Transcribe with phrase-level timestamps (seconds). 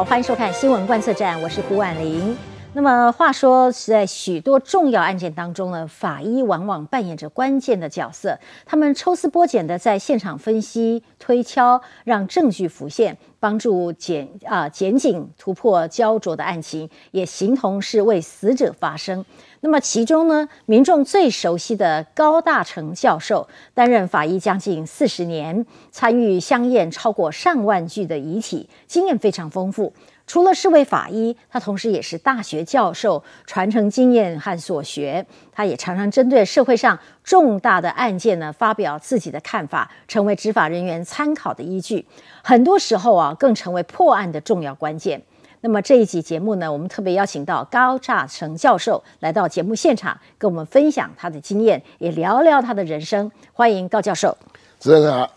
[0.00, 2.34] 好，欢迎收看《新闻观测站》，我是胡婉玲。
[2.72, 8.38] 那么话说，在许多重要案件当中呢，法医往往扮演着关键的角色。
[8.64, 19.22] 他们抽丝剥茧的在现场分析、推敲，让证据浮现，帮助检啊检警突破焦灼的案情，也形同是为死者发声。
[19.62, 29.92] 那么其中呢，民众最熟悉的高大成教授，担任法医将近四十年，参与相验超过上万具的遗体，经验非常丰富。
[30.26, 35.26] 除了是位法医，他同时也是大学教授，传承经验和所学。
[35.52, 42.06] 他也常常针对社会上重大的案件呢，发表自己的看法，成为执法人员参考的依据。
[42.42, 45.20] 很多时候啊，更成为破案的重要关键。
[45.62, 53.30] 那么这一集节目呢，我们特别邀请到高炸成教授来到节目现场，跟我们分享他的经验，也聊聊他的人生。
[53.52, 54.36] 欢迎高教授。
[54.78, 55.30] 主持人好，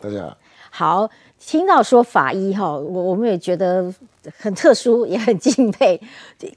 [0.00, 0.36] 大家好。
[0.72, 3.92] 好，听到说法医哈，我我们也觉得
[4.36, 6.00] 很特殊，也很敬佩。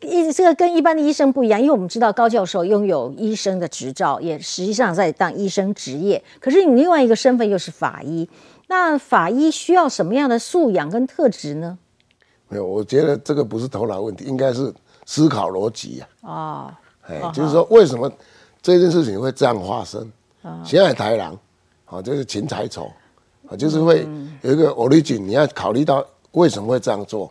[0.02, 6.24] 一这个跟一般的医生不一样，因为我们知道高教授拥有医生的执照，也实际上在当医生职业。
[6.40, 8.28] 可是你另外一个身份又是法医，
[8.68, 11.78] 那法医需要什么样的素养跟特质呢？
[12.54, 14.72] 没有，我觉得这个不是头脑问题，应该是
[15.06, 16.08] 思考逻辑呀。
[16.22, 16.74] 哦，
[17.08, 18.12] 哎，就是说为什么
[18.62, 20.12] 这件事情会这样发生？
[20.64, 21.38] 咸海台郎，
[21.86, 22.92] 好，就是秦才丑。
[23.50, 24.08] 啊，就是会
[24.42, 27.30] 有一个 origin，你要考虑到为什么会这样做。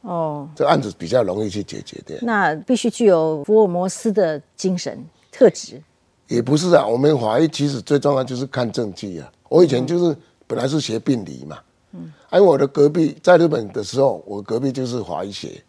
[0.00, 2.18] 哦，这案子比较容易去解决的。
[2.22, 5.80] 那必须具有福尔摩斯的精神特质。
[6.26, 9.30] 也不是啊，我们法医其实最重要就是看证据啊。
[9.48, 11.58] 我以前就是本来是学病理嘛，
[11.94, 15.62] 嗯，因为我的隔壁在日本的时候，我隔壁就是法医学。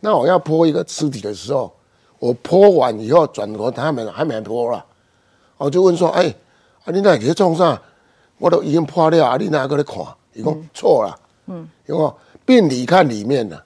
[0.00, 1.72] 那我要剖一个尸体的时候，
[2.18, 4.84] 我剖完以后转头他们还没剖了，
[5.58, 6.34] 我就问说：“哎，
[6.84, 7.80] 啊，你那去创啥？”
[8.38, 9.36] 我都已经破了啊！
[9.36, 10.04] 你哪个来看？
[10.32, 12.12] 伊讲错了，嗯，因为
[12.44, 13.62] 病理看里面的，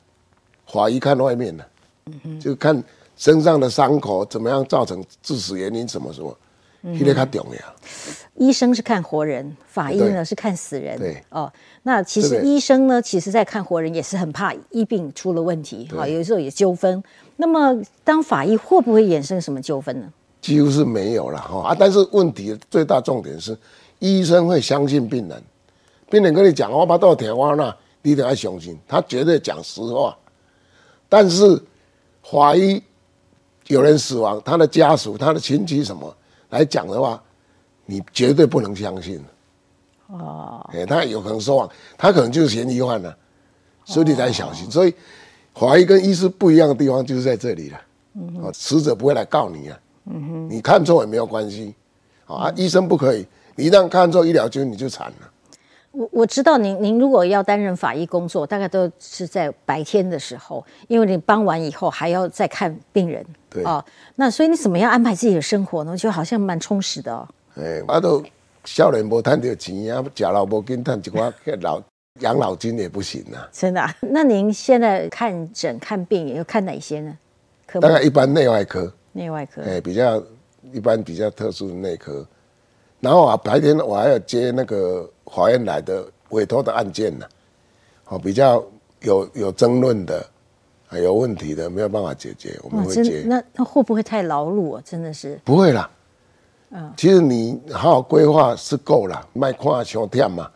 [0.67, 1.67] 法医看外面的，
[2.39, 2.85] 就看
[3.17, 6.37] 身上的伤口怎么样造成致死原因什么什么，
[6.83, 7.76] 嗯，这个较重要。
[8.37, 10.99] 医生是看活人，法医呢是看死人。
[10.99, 11.53] 对哦，
[11.83, 17.03] 那其实医生呢，其实在看活人也是很怕医病出了问题，哈，有时候也纠纷。
[17.37, 20.13] 那么当法医会不会衍生什么纠纷呢？
[20.41, 21.77] 几乎是没有了哈啊！
[21.77, 23.57] 但是问题最大重点是。
[23.99, 25.43] 医生会相信病人，
[26.11, 30.15] 病人跟你讲我把刀捅我那，你得要相信，他绝对讲实话。
[31.09, 31.59] 但是
[32.23, 32.81] 法医
[33.69, 36.15] 有人死亡，他的家属、他的亲戚什么
[36.51, 37.21] 来讲的话，
[37.87, 39.25] 你绝对不能相信。
[40.09, 43.13] 哦，哎，他有可能说谎，他可能就是嫌疑犯呢，
[43.85, 44.71] 所以你才小心。
[44.71, 44.95] 所以
[45.55, 47.81] 法医跟医师不一样的地方就是在这里了。
[48.43, 49.79] 哦，死者不会来告你啊。
[50.07, 51.75] 嗯哼，你看错也没有关系。
[52.27, 53.27] 啊，医生不可以。
[53.55, 55.31] 你一旦看错医疗军，你就惨了。
[55.93, 63.25] 我我知道您，您如果要担任法医工作，大概都是在白天的时候，因为你帮完以后还要再看病人。
[63.49, 63.83] 对啊，
[64.17, 65.97] 那所以你怎么样安排自己的生活呢？
[65.97, 67.27] 就好像蛮充实的哦。
[67.57, 68.23] 哎，我都
[68.65, 71.83] 少年无赚到钱啊，假老无跟赚一寡老
[72.21, 73.49] 养老金也不行啊。
[73.53, 73.87] 真的？
[74.01, 77.17] 那您现在看诊看病也要看哪些呢？
[77.81, 78.93] 大概一般内外科。
[79.13, 79.63] 内外科。
[79.63, 80.23] 哎，比较
[80.73, 82.27] 一般比较特殊的内科。
[83.01, 87.27] 然后啊，白天我还要接那个法院来的委托的案件呢，
[88.09, 88.65] 哦，比较
[89.03, 90.27] 有有争论的，
[90.93, 93.23] 有问题的，没有办法解决，我们会接。
[93.27, 94.83] 那那会不会太劳碌啊？
[94.85, 95.89] 真的是不会啦，
[96.71, 100.51] 嗯，其实你好好规划是够了，卖看小店嘛。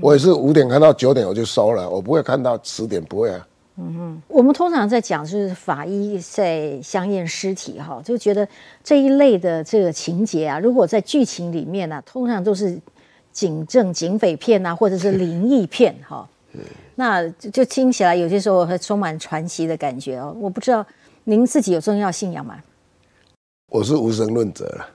[0.00, 3.46] 我也是五点看到九点我就收了，我不会看到十点，不会啊。
[3.76, 8.46] 嗯哼，我们通常在讲就是法医在相验尸体哈，就觉得
[8.84, 12.78] 这一类的这个情节啊，如果在剧情里面呢，通常都是
[13.32, 16.28] 警政警匪片啊，或者是灵异片哈。
[16.96, 20.36] 那就听起来有些时候还充满传奇的感觉哦。
[20.38, 20.84] 我不知道
[21.24, 22.56] 您自己有重要信仰吗？
[23.70, 24.86] 我是无神论者了，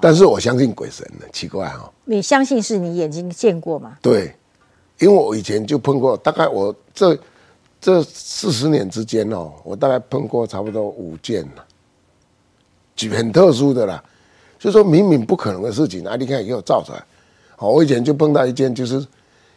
[0.00, 1.90] 但是我相信鬼神的，奇怪哦。
[2.04, 3.98] 你相信是你眼睛见过吗？
[4.02, 4.34] 对，
[4.98, 7.18] 因为我以前就碰过，大概我这。
[7.84, 11.64] 这四十年之间哦，我大概碰过差不多五件了，
[12.94, 14.00] 举很特殊的啦，
[14.56, 17.04] 就说明明不可能的事情，啊，你看给我造出来。
[17.56, 19.04] 好，我以前就碰到一件，就是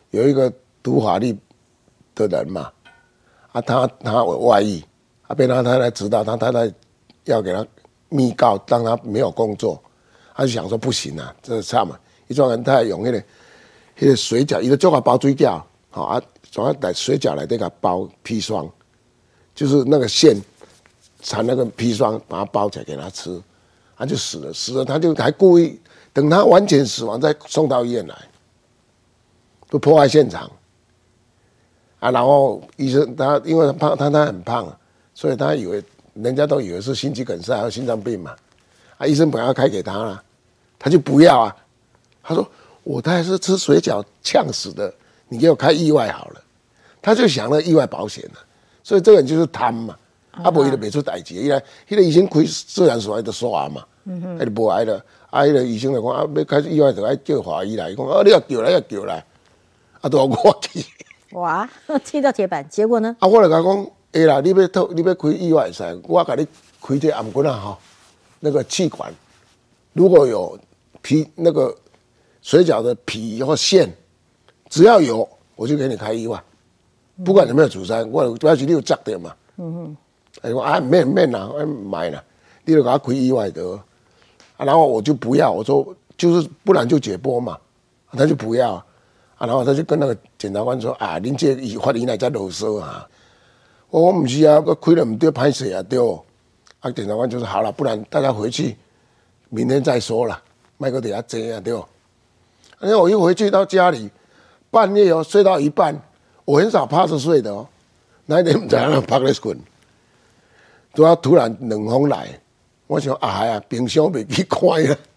[0.10, 0.52] 有一个
[0.82, 1.38] 读法律
[2.16, 2.72] 的人嘛，
[3.52, 4.84] 啊，他他外遇，
[5.28, 6.74] 啊，被他太太知道，他太太
[7.26, 7.64] 要给他
[8.10, 9.80] 密告，让他没有工作，
[10.36, 11.98] 他就想说不行啊，这差嘛，
[12.28, 13.24] 一桩人太容易了，
[13.98, 16.22] 那个水饺，一个做法包水饺，好啊。
[16.52, 18.70] 总要在水饺来这个包砒霜，
[19.54, 20.42] 就是那个线
[21.22, 23.42] 缠那个砒霜，把它包起来给他吃，
[23.98, 24.54] 他就死了。
[24.54, 25.78] 死了，他就还故意
[26.14, 28.16] 等他完全死亡再送到医院来，
[29.68, 30.50] 不破坏现场。
[32.00, 34.80] 啊，然后医生他因为他胖，他他很胖，
[35.14, 35.84] 所以他以为
[36.14, 38.34] 人家都以为是心肌梗塞还有心脏病嘛，
[38.98, 40.24] 啊，医生本来要开给他了，
[40.78, 41.56] 他就不要啊，
[42.24, 42.48] 他说
[42.84, 44.94] 我他还是吃水饺呛死的，
[45.28, 46.42] 你给我开意外好了，
[47.02, 48.40] 他就想了意外保险了，
[48.84, 49.98] 所以这个人就是贪嘛，
[50.32, 59.26] 啊，不伊就袂出代志，伊来，迄个医生开自然所爱的刷嘛，嗯哼，他就无爱了，啊，迄个医生就讲啊，要开始意外就爱叫法医来，伊讲啊，你要叫来要叫来，
[60.02, 60.86] 啊，都要我去。
[61.32, 61.68] 哇，
[62.04, 63.16] 踢到铁板，结果呢？
[63.20, 66.48] 啊，我来甲讲，会啦，你要透，你要开意外噻，我甲你
[66.82, 67.78] 开这暗管啊哈，
[68.40, 69.14] 那个气管
[69.96, 70.60] 如果有
[71.02, 71.74] 皮那个
[72.42, 73.90] 水饺的皮或馅，
[74.70, 76.44] 只要有，我就给你开意外，
[77.24, 79.34] 不管有没有主张，我主要是你有扎点嘛。
[79.58, 79.98] 嗯哼，
[80.42, 82.22] 哎我啊免免啦，我买啦，
[82.66, 83.72] 你就给他开意外的，
[84.58, 87.58] 啊，然后我就不要，我说就是不然就解剖嘛，
[88.12, 88.84] 他就不要。
[89.38, 93.06] 啊，然后他就跟那个检察官说：“啊，您这以法院来在啰嗦啊！
[93.90, 96.00] 我我不是啊，我亏了唔对，拍死啊对。
[96.80, 98.78] 啊，检察官就说：好了，不然大家回去，
[99.50, 100.42] 明天再说了，
[100.78, 101.74] 麦克底下这样对。
[102.82, 104.10] 因为我一回去到家里，
[104.70, 106.00] 半夜哦睡到一半，
[106.44, 107.68] 我很少趴着睡的哦，
[108.26, 109.58] 那一天在那趴在困，
[110.94, 112.28] 突然突然冷风来，
[112.88, 114.60] 我想啊呀，冰箱被给开
[114.90, 114.98] 了。”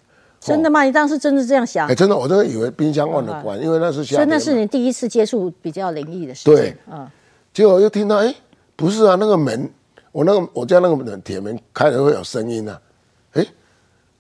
[0.41, 0.85] 真的吗？
[0.85, 1.89] 你当时真的这样想？
[1.89, 6.55] 哎，真的，我真的以为冰箱忘了关，因为那是夏所以那是你第一次接触比较灵异的事情。
[6.55, 7.11] 对，嗯。
[7.53, 8.33] 结果又听到，哎，
[8.77, 9.69] 不是啊，那个门，
[10.13, 12.88] 我那个我家那个门铁门开了会有声音啊，哎，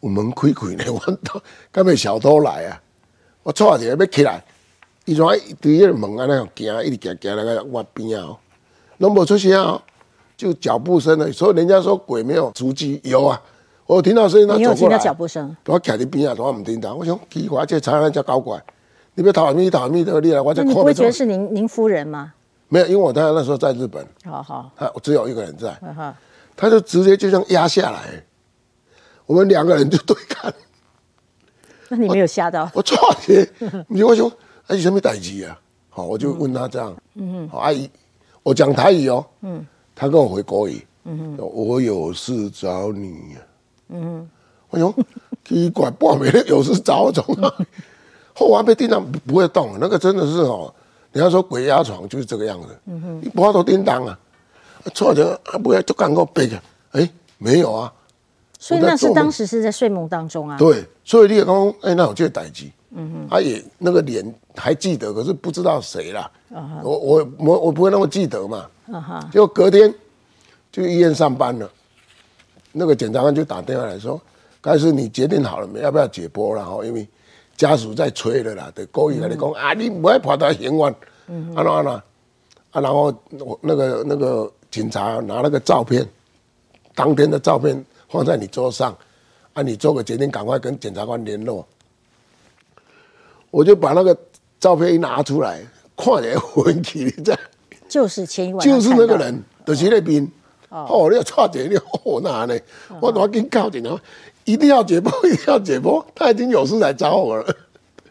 [0.01, 1.43] 我门开开呢，我到
[1.73, 2.81] 刚被小偷来啊，
[3.43, 4.45] 我错点要起来，
[5.05, 8.37] 伊从一堆个门安那样行，一直行行那个我边啊，
[8.99, 9.83] 拢无出声啊，
[10.37, 11.33] 就脚步声了。
[11.33, 13.41] 所以人家说鬼没有足迹，有啊。
[13.87, 14.99] 我听到声音，他走过来。
[14.99, 15.57] 脚步声。
[15.65, 16.95] 我徛伫边啊，我唔听到。
[16.95, 18.63] 我想奇怪，这查案叫搞怪。
[19.15, 20.71] 你别逃咪逃咪的，你来，我在看。
[20.71, 22.35] 你不会觉得是您您夫人吗？
[22.69, 24.07] 没有，因为我太太那时候在日本。
[24.27, 24.71] 好好。
[24.77, 25.75] 他只有一个人在。
[26.55, 28.23] 他就直接就这样压下来，
[29.29, 30.53] 我们两个人就对看。
[31.91, 32.71] 那你没有吓到？
[32.73, 32.97] 我错
[33.27, 34.33] 的，你我说
[34.69, 35.61] 阿姨什么代志啊？
[35.91, 36.97] 好，我就问他这样。
[37.15, 37.59] 嗯哼。
[37.59, 37.91] 阿姨，
[38.43, 39.25] 我讲台语哦。
[39.43, 39.65] 嗯。
[39.95, 40.83] 他跟我回国语。
[41.05, 41.51] 嗯哼。
[41.53, 43.37] 我有事找你。
[43.89, 44.27] 嗯，
[44.71, 44.95] 哎呦，
[45.45, 47.25] 奇怪，半夜有事找我从
[48.35, 50.75] 后完被叮当不会动，那个真的是哦，
[51.13, 52.69] 人家说鬼压床就是这个样子。
[52.87, 54.19] 嗯哼，你不怕都叮当啊？
[54.95, 56.59] 错的啊，不要就赶快背着。
[56.93, 57.93] 哎，没有啊。
[58.59, 60.59] 所以那是当时是在睡梦当中啊。
[60.59, 62.73] 对，所以你也刚刚哎，那我就逮机。
[62.91, 66.31] 嗯哼，他也那个脸还记得，可是不知道谁了。
[66.83, 68.67] 我我我我不会那么记得嘛。
[68.91, 69.95] 啊哈，就隔天
[70.73, 71.71] 就医院上班了。
[72.73, 74.21] 那个检察官就打电话来说
[74.61, 75.81] ：“该是你决定好了没？
[75.81, 76.65] 要不要解剖了？
[76.65, 77.07] 哈，因为
[77.57, 80.95] 家属在催了啦，得故意跟你讲啊，你不要跑到刑院，
[81.27, 86.07] 嗯，啊那啊那，啊然后我那个那个警察拿那个照片，
[86.95, 88.97] 当天的照片放在你桌上，
[89.53, 91.67] 啊，你做个决定，赶快跟检察官联络。
[93.51, 94.17] 我就把那个
[94.61, 95.61] 照片一拿出来，
[95.97, 97.39] 看见昏气在，
[97.89, 100.31] 就是前一晚就是那个人，就是那边。”
[100.71, 102.55] 哦，你要差点，你哦那呢？
[103.01, 103.99] 我赶紧靠近哦，
[104.45, 106.05] 一定要解剖，一定要解剖。
[106.15, 107.57] 他已经有事来找我了。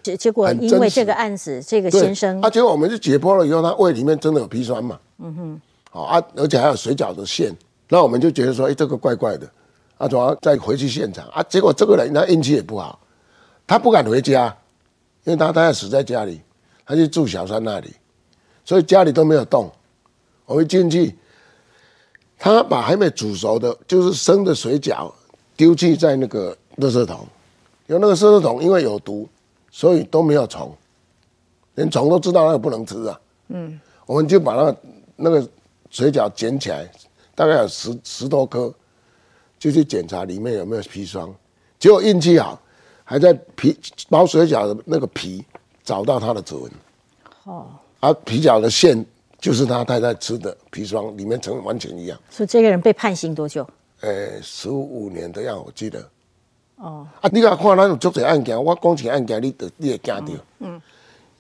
[0.02, 5.00] 结结果因为这个案子，这个先生，啊，结果我们就解剖了以后，他胃里面真的有砒霜嘛。
[5.20, 5.62] 嗯哼。
[5.92, 7.56] 好啊，而且还有水饺的馅，
[7.90, 9.48] 那我们就觉得说，哎，这个怪怪的。
[9.98, 13.00] 啊，主要再回去现场啊，结果这个人他运气也不好，
[13.66, 14.56] 他不敢回家，
[15.24, 16.42] 因为他他要死在家里，
[16.86, 17.94] 他就住小三那里，
[18.64, 19.72] 所以家里都没有动。
[20.46, 21.16] 我们进去。
[22.40, 25.12] 他把还没煮熟的，就是生的水饺
[25.56, 27.26] 丢弃在那个垃圾桶，
[27.88, 29.28] 有那个垃圾桶因为有毒，
[29.72, 30.72] 所以都没有虫，
[31.74, 33.20] 连虫都知道那个不能吃啊。
[33.48, 34.78] 嗯，我们就把那个
[35.16, 35.50] 那个
[35.90, 36.88] 水饺捡起来，
[37.34, 38.72] 大概有十十多颗，
[39.60, 41.34] 就去检查里面有没有砒霜，
[41.80, 42.62] 结果运气好，
[43.04, 43.78] 还在皮
[44.10, 45.44] 包水饺的那个皮
[45.84, 46.72] 找到他的指纹。
[47.44, 47.68] 哦，
[48.00, 49.06] 而皮饺的馅。
[49.40, 52.20] 就是他太太吃的砒霜，里面成完全一样。
[52.28, 53.66] 所以这个人被判刑多久？
[54.02, 56.00] 呃，十五年的样，我记得。
[56.78, 57.08] 哦。
[57.22, 60.36] 啊，你看看那种足者案件，我讲起案件，你得你也惊掉。
[60.58, 60.82] 嗯。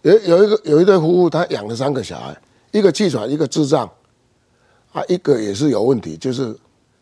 [0.03, 2.39] 有有一个有一对夫妇，他养了三个小孩，
[2.71, 3.89] 一个气喘，一个智障，
[4.93, 6.55] 啊，一个也是有问题，就是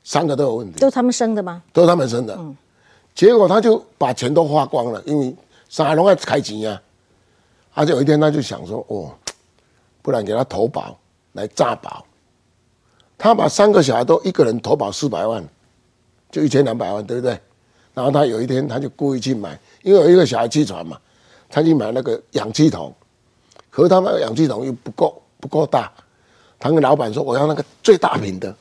[0.05, 0.79] 三个都有问题。
[0.79, 1.62] 都他们生的吗？
[1.74, 2.33] 都是他们生的。
[2.39, 2.55] 嗯。
[3.13, 5.35] 结果他就把钱都花光了，因为
[5.67, 6.81] 上海龙爱开钱呀。
[7.74, 9.12] 而且有一天他就想说，哦。
[10.01, 10.95] 不然给他投保
[11.31, 12.05] 来诈保，
[13.17, 15.43] 他把三个小孩都一个人投保四百万，
[16.29, 17.35] 就一千两百万，对不对？
[17.91, 20.95] 然后他有一天他就故意去买，因为有一个小孩气喘嘛，
[21.50, 22.93] 他去买那个氧气筒，
[23.71, 25.91] 可是他那个氧气筒又不够不够大。
[26.59, 28.55] 他跟老板说我要那个最大瓶的，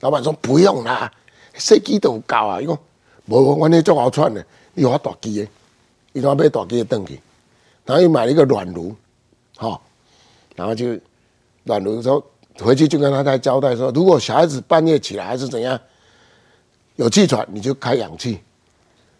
[0.00, 1.12] 老板说不用啦，
[1.54, 2.60] 设计都够啊。
[2.60, 2.78] 伊讲
[3.26, 5.48] 无，我那做好串的，你有大机的，
[6.12, 7.20] 伊讲买大机的登去，
[7.84, 8.94] 然后又买了一个暖炉，
[9.56, 9.82] 好，
[10.54, 10.98] 然后就
[11.64, 12.24] 暖炉说
[12.60, 15.78] 回去就跟他在交代说，如果小孩子半夜起来还是怎样
[16.96, 18.40] 有气喘，你就开氧气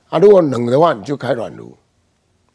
[0.09, 1.77] 啊；如果冷的话，你就开暖炉。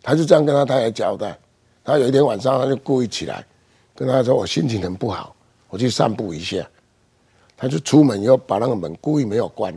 [0.05, 1.33] 他就这样跟他太太交代。
[1.81, 3.41] 他有一天晚上，他就故意起来
[3.95, 5.33] 跟他说：“我心情很不好，
[5.69, 6.57] 我去散步一下。”
[7.55, 9.73] 他就出门以后把那个门故意没有关，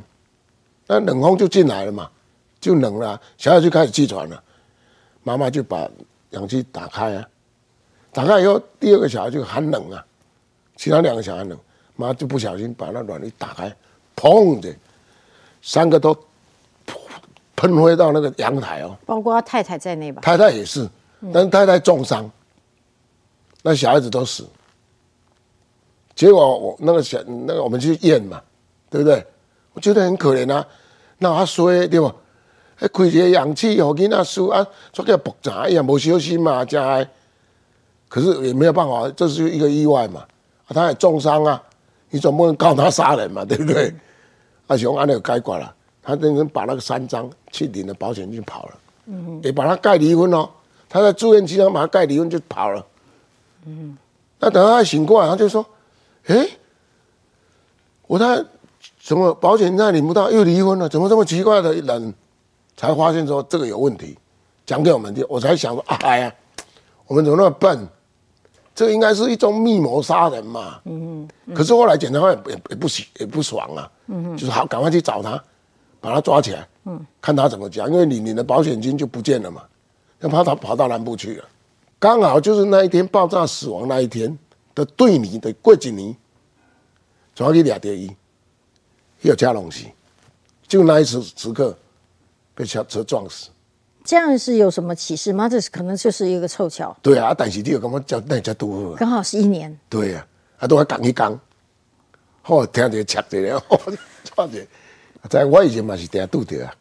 [0.87, 2.11] 那冷风就进来了嘛，
[2.61, 4.43] 就冷了，小孩就开始气喘了。
[5.23, 5.89] 妈妈就把
[6.31, 7.29] 氧气打开啊，
[8.13, 10.05] 打开以后，第二个小孩就很冷啊，
[10.77, 11.59] 其他两个小孩冷，
[11.97, 13.75] 妈就不小心把那暖气打开，
[14.15, 14.75] 砰的，
[15.63, 16.17] 三个都
[17.57, 20.23] 喷飞到那个阳台哦，包括太太在内吧？
[20.23, 20.89] 太太也是，
[21.33, 22.31] 但是太太重伤，
[23.63, 24.47] 那小孩子都死。
[26.17, 28.43] 结果我那个小那个我们去验嘛，
[28.91, 29.25] 对不对？
[29.75, 30.67] 我觉得很可怜啊，
[31.19, 32.13] 那他衰对不？
[32.75, 37.09] 还开些氧气，好给那输啊，做个爆炸，哎呀，没小心嘛，加还。
[38.09, 40.21] 可是也没有办法，这是一个意外嘛，
[40.67, 41.63] 啊，他也重伤啊，
[42.11, 43.95] 你总不能告他杀人嘛，对不对？
[44.67, 50.49] 阿雄安那个该管了，他等于把那个三张去领了保险金跑了，嗯，也把他盖离婚哦，
[50.89, 52.85] 他在住院期间把他盖离婚就跑了，
[53.65, 53.97] 嗯，
[54.39, 55.65] 那等他醒过来，他就说，
[56.27, 56.49] 哎，
[58.07, 58.45] 我他
[59.03, 62.15] 怎么保险金领不到，又离婚了，怎么这么奇怪的人？
[62.77, 64.19] 才发现说这个有问题，
[64.67, 66.35] 讲给我们听，我才想说，哎呀，
[67.07, 67.89] 我们怎么那么笨？
[68.75, 70.79] 这应该是一种密谋杀人嘛。
[70.85, 71.55] 嗯嗯。
[71.55, 73.91] 可是后来检察官也也不喜也不爽啊。
[74.09, 74.37] 嗯嗯。
[74.37, 75.43] 就是好，赶快去找他，
[75.99, 76.69] 把他抓起来。
[76.85, 77.07] 嗯。
[77.23, 79.63] 看他怎么讲，因为你你的保险金就不见了嘛，
[80.21, 81.45] 要怕他跑到南部去了。
[81.99, 84.39] 刚好就是那一天爆炸死亡那一天
[84.77, 86.17] 的对你的过几年，
[87.35, 88.17] 抓去俩第一，
[89.23, 89.91] 要加东西，
[90.69, 91.77] 就那一时时刻。
[92.59, 93.51] 被车车撞死，
[94.03, 95.47] 这样是有什么启示吗？
[95.47, 96.97] 这是可能就是一个凑巧。
[97.03, 98.95] 对啊，但是你有干嘛叫那家多？
[98.95, 99.79] 刚好是一年。
[99.91, 100.27] 对啊，
[100.61, 101.39] 啊，都还讲一讲，
[102.41, 103.63] 好听着切着了，
[104.25, 104.67] 错着。
[105.29, 106.75] 在我以前嘛是定拄着啊。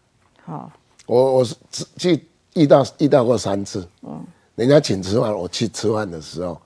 [0.46, 0.72] 好，
[1.08, 1.54] 我我是
[1.98, 3.86] 去遇到遇到过三次。
[4.04, 4.26] 嗯。
[4.56, 6.62] 人家请吃饭，我去吃饭的时候，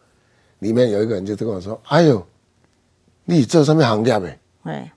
[0.60, 2.25] 里面有一个人就跟我说：“哎呦，
[3.25, 4.92] 你做什么行业的？”哎，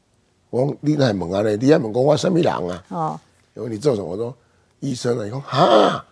[0.51, 2.85] 我讲你来问啊嘞，你还问讲我什么人啊？
[2.89, 3.21] 哦。
[3.55, 4.07] 因为你做什么？
[4.09, 4.35] 我说
[4.81, 6.05] 医生啊，你说哈，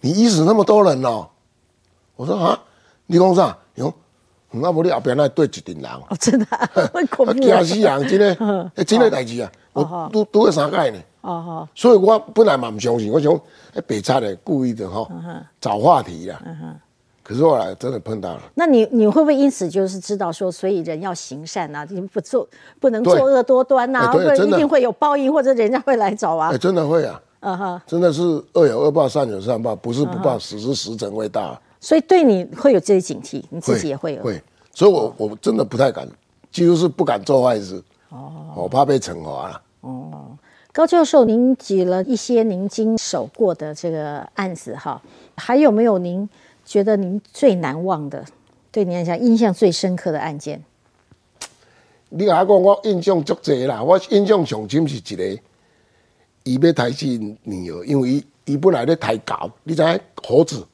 [0.00, 1.28] 你医死那么多人哦。
[2.16, 2.58] 我说啊，
[3.06, 3.56] 你讲啥？
[3.74, 3.92] 你讲，
[4.52, 6.46] 那不你后边那对一群人哦，真的，
[6.92, 7.32] 会恐怖。
[7.34, 9.50] 惊死人，真的， 真的代志啊！
[9.72, 10.98] 我都都会三盖呢。
[11.22, 11.68] 哦好。
[11.74, 13.32] 所以我本来嘛不相信，我想
[13.86, 15.06] 北差的故意的哈，
[15.60, 16.40] 找话题啦。
[17.30, 18.42] 可是后来真的碰到了。
[18.56, 22.44] 那你你会不会因此就是知道说，所以人要行善啊，你不做
[22.80, 26.50] 不能作恶多端呐，或者一定会有报应，或者人家会来找啊？
[26.52, 27.22] 哎，真的会啊！
[27.38, 28.20] 啊哈，真的是
[28.54, 31.56] 恶有恶报，善有善报，不是不报，死是时辰未到。
[31.78, 34.22] 所以对你会有这些警惕，你自己也会有。
[34.24, 34.42] 会，
[34.74, 36.08] 所以我我真的不太敢，
[36.50, 37.80] 几乎是不敢做坏事。
[38.08, 39.62] 哦，我怕被惩罚了。
[39.82, 40.26] 哦，
[40.72, 45.00] 高教授，您举了一些您经手过的这个案子哈，
[45.36, 46.28] 还有没有您？
[46.70, 48.24] 觉得您最难忘的，
[48.70, 50.62] 对您来讲印象最深刻的案件？
[52.10, 55.42] 你阿讲我印象足济啦，我印象上深是一个，
[56.44, 60.64] 伊要抬起女儿，因为伊伊本来咧抬狗，你知影猴子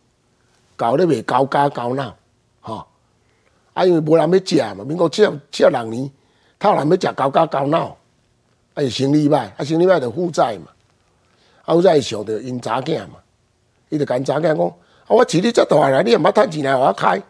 [0.76, 2.14] 狗咧卖狗家狗闹，
[2.60, 2.86] 吼，
[3.72, 6.10] 啊因为无人要食嘛，民国七七六年，
[6.58, 7.96] 他有人要食狗家狗闹，
[8.74, 10.66] 啊就生理歹，啊生理歹就负债嘛，
[11.64, 13.14] 啊负债想着因查囝嘛，
[13.88, 14.74] 伊就跟查囝讲。
[15.06, 15.08] 啊！
[15.08, 17.22] 我饲你遮大汉，你也毋捌趁钱来互我开。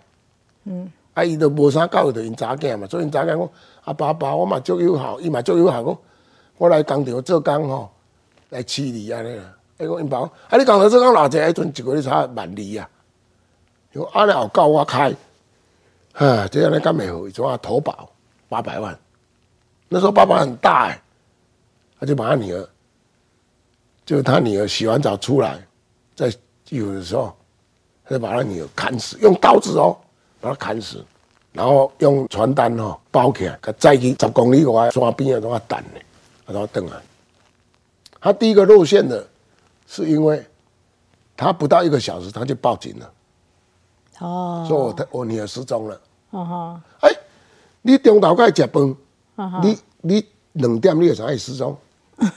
[0.64, 0.90] 嗯。
[1.14, 3.50] 啊，伊都无啥教育，着因查囝嘛，所以因查囝讲：
[3.84, 5.98] 啊爸爸，我嘛足友好，伊嘛足友好讲，
[6.58, 7.90] 我来工厂做工吼，
[8.50, 9.44] 来饲你安尼啦。
[9.78, 12.88] 伊讲因爸，啊你工厂做工偌济，迄阵一个月差万二啊。
[13.92, 15.10] 伊讲安尼后教我开，
[16.12, 17.26] 哈，这样你敢袂好？
[17.26, 18.10] 伊怎啊投保
[18.50, 18.98] 八百万？
[19.88, 21.00] 那时候爸爸很大哎，
[21.98, 22.68] 他就把他女儿，
[24.04, 25.66] 就他女儿洗完澡出来，
[26.14, 26.30] 在
[26.68, 27.34] 有的时候。
[28.08, 29.96] 就把他女儿砍死，用刀子哦，
[30.40, 31.04] 把他砍死，
[31.52, 36.00] 然后用传单哦包起来，再去十公里外山边啊，都要等呢，
[36.46, 37.02] 他都要等啊。
[38.20, 39.26] 他第一个露馅的，
[39.86, 40.44] 是因为
[41.36, 43.12] 他不到一个小时他就报警了，
[44.20, 47.12] 哦，说我的我女儿失踪了，哦哈，哎，
[47.82, 48.96] 你中头该食饭，
[49.62, 51.76] 你你两点你也才会失踪，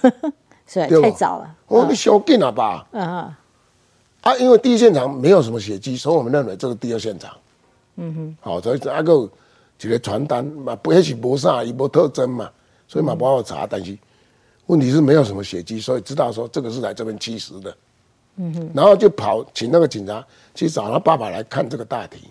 [0.65, 3.35] 是太早了，哦，你小紧了吧，嗯。
[4.21, 7.35] 啊，因为第一现场没有什么血迹，所以我们认为这是第二现场。
[7.95, 9.29] 嗯哼，好，所以阿个
[9.81, 12.49] 一个传单嘛，不也是无啥，伊无特征嘛，
[12.87, 13.65] 所以嘛不好查。
[13.65, 13.97] 但是
[14.67, 17.75] 问题是没有什么血迹，所以知道说这个是来这边吸食的。
[18.35, 22.29] 嗯哼，然后就跑请那个警察去找他爸爸来看这个大体。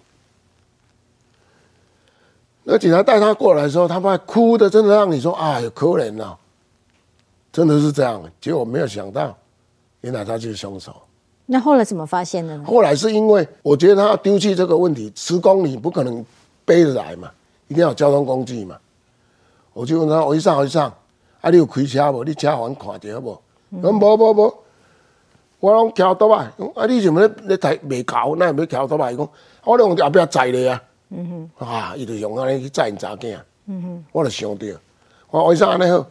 [2.65, 6.37] 那警察带他过来的时候，他爸哭的，真的让你说啊，有可怜呐，
[7.51, 8.23] 真的是这样。
[8.41, 9.35] 结果没有想到，
[10.03, 10.95] 原来他就是凶手。
[11.51, 12.65] 那后来怎么发现的呢？
[12.67, 16.23] 后来是因为我觉得他要丢弃这个问题，十公里不可能
[16.67, 17.31] 背着来嘛，
[17.69, 18.77] 一定要交通工具嘛。
[19.73, 20.93] 我就问他，我一上我一上，
[21.41, 22.23] 啊，你有开车无？
[22.23, 23.43] 你车还看着好无？
[23.83, 24.55] 讲无无无，
[25.61, 26.51] 我拢桥倒来。
[26.75, 28.35] 啊，你怎么咧咧抬未搞？
[28.37, 29.13] 那要桥倒来？
[29.13, 29.27] 伊讲，
[29.65, 30.83] 我咧用后壁载你啊。
[31.09, 31.67] 嗯哼。
[31.67, 33.39] 啊，伊就用安尼去载因查囝。
[33.65, 34.05] 嗯哼。
[34.13, 34.67] 我就想到，
[35.31, 36.07] 我我一上安尼好，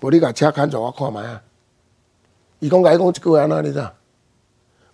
[0.00, 1.40] 无你甲车牵住我看卖啊。
[2.58, 3.86] 伊讲甲伊讲一句话安怎你知？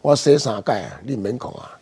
[0.00, 1.78] 我洗三届啊，你唔免讲啊。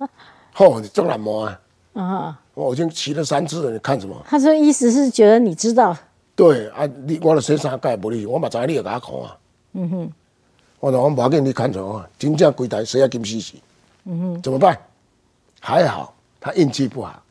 [0.52, 1.60] 好，做难摸啊。
[1.94, 2.40] 啊。
[2.54, 4.14] 我已经骑了三次了，你看什么？
[4.26, 5.96] 他说意思是觉得你知道。
[6.34, 9.38] 对啊，你我了洗三届无你，我嘛知你会甲我看啊。
[9.74, 10.12] 嗯哼。
[10.80, 13.54] 我讲我无要紧，你看着我，真正规台洗啊金死死。
[14.04, 14.42] 嗯哼。
[14.42, 14.78] 怎么办？
[15.60, 17.22] 还好，他运气不好。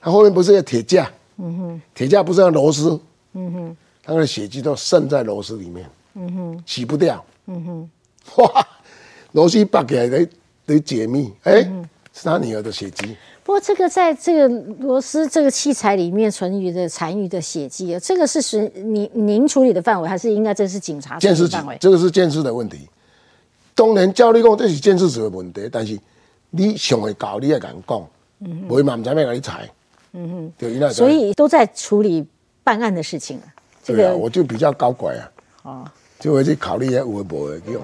[0.00, 1.10] 他后面不是有铁架？
[1.38, 1.82] 嗯哼。
[1.94, 3.00] 铁架不是要螺丝？
[3.32, 3.76] 嗯哼。
[4.02, 5.90] 他的血迹都渗在螺丝里面。
[6.14, 6.62] 嗯哼。
[6.66, 7.24] 洗不掉。
[7.46, 7.90] 嗯哼。
[8.36, 8.66] 哇，
[9.32, 10.28] 罗西拔起来得
[10.66, 11.62] 得解密，哎，
[12.12, 13.16] 是他女儿的血迹。
[13.44, 14.48] 不过这个在这个
[14.80, 21.78] 螺丝这个器材里面存余的残余的血迹，这个是是您您处理的范围，还是应该这是警察监视范围？
[21.80, 22.88] 这个是监视的问题。
[23.74, 25.96] 当然，教你讲这是监视组的问题，但是
[26.50, 28.08] 你上会搞，你也敢讲，
[28.40, 29.70] 嗯，会嘛唔知咩你踩，
[30.12, 32.26] 嗯哼，对，所以都在处理
[32.64, 33.40] 办案的事情
[33.84, 35.30] 这个我就比较高拐啊。
[35.62, 35.84] 哦。
[36.18, 37.82] 就会去考虑一下有无的用。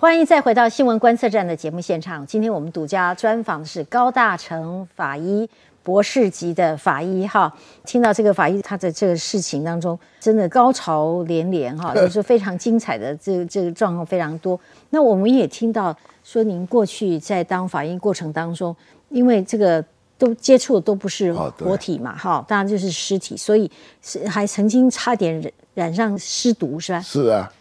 [0.00, 2.26] 欢迎再回到新闻观测站的节目现场。
[2.26, 5.48] 今天我们独家专访的是高大成法医，
[5.82, 7.52] 博士级的法医哈。
[7.84, 14.58] 听到这个法医他的这个事情当中，真的高潮连连哈， 就是非常精彩的这这个状况非常多。
[14.90, 18.74] 那我们也听到说，您过去在当法医过程当中，
[19.10, 19.84] 因为这个。
[20.18, 23.70] 都接触的都不是活体嘛，哈，当然就是尸体，所以
[24.02, 27.00] 是还曾经差点染染上尸毒，是吧？
[27.00, 27.52] 是啊，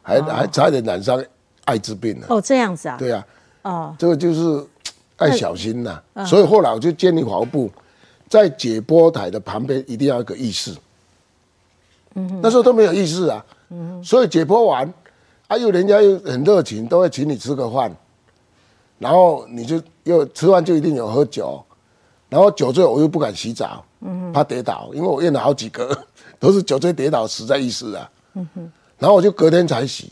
[0.00, 1.20] 还还差点染上
[1.64, 2.26] 艾滋病呢。
[2.30, 2.96] 哦，这样子啊？
[2.96, 3.26] 对啊。
[3.62, 4.64] 哦，这个就是
[5.16, 6.00] 爱小心呐。
[6.24, 7.68] 所以后来我就建议法务部，
[8.28, 10.72] 在解剖台的旁边一定要一个浴室。
[12.14, 13.44] 嗯那时候都没有浴室啊。
[13.70, 14.94] 嗯所以解剖完，
[15.48, 17.90] 啊，又人家又很热情，都会请你吃个饭，
[19.00, 21.60] 然后你就又吃完就一定有喝酒。
[22.28, 23.84] 然后酒醉，我又不敢洗澡，
[24.32, 25.96] 怕跌倒，因为我验了好几个，
[26.40, 28.10] 都是酒醉跌倒死在浴室啊。
[28.98, 30.10] 然后我就隔天才洗，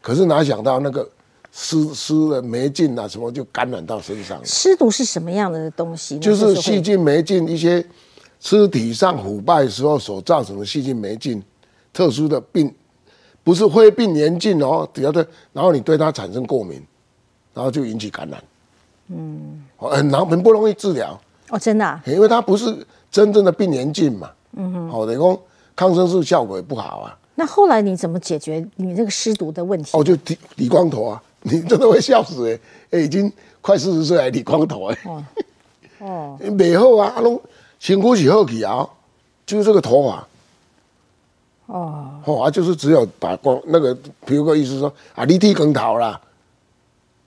[0.00, 1.08] 可是哪想到那个
[1.50, 4.44] 湿湿的霉菌啊什么就感染到身上了。
[4.44, 6.18] 湿毒是什么样的东西？
[6.18, 7.84] 就是细菌、霉菌一些
[8.40, 11.42] 尸体上腐败时候所造成的细菌、霉菌，
[11.92, 12.72] 特殊的病，
[13.42, 16.80] 不是灰病严峻哦，只要对，然后你对它产生过敏，
[17.54, 18.44] 然后就引起感染。
[19.08, 21.18] 嗯，很难，很不容易治疗
[21.50, 24.30] 哦，真的，因为它不是真正的病原菌嘛。
[24.56, 25.38] 嗯哼，好，等于讲
[25.76, 27.18] 抗生素效果也不好啊。
[27.34, 29.90] 那后来你怎么解决你这个湿毒的问题？
[29.98, 32.58] 哦，就理理光头啊，你真的会笑死哎！
[32.92, 34.98] 哎，已经快四十岁还理光头哎。
[35.04, 35.24] 哦，
[35.98, 37.40] 哦，美后啊，阿龙
[37.80, 38.88] 辛苦起后起啊，
[39.44, 40.26] 就是这个头发。
[41.66, 43.92] 哦，哦啊，就是只有把光那个，
[44.24, 46.20] 比如个意思说啊，你剃光头啦。